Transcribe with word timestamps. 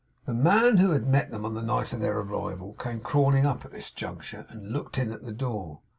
The 0.25 0.33
man 0.33 0.77
who 0.77 0.89
had 0.93 1.05
met 1.05 1.29
them 1.29 1.45
on 1.45 1.53
the 1.53 1.61
night 1.61 1.93
of 1.93 1.99
their 1.99 2.17
arrival 2.17 2.73
came 2.79 3.01
crawling 3.01 3.45
up 3.45 3.63
at 3.65 3.71
this 3.71 3.91
juncture, 3.91 4.47
and 4.49 4.71
looked 4.73 4.97
in 4.97 5.11
at 5.11 5.21
the 5.21 5.31
door. 5.31 5.81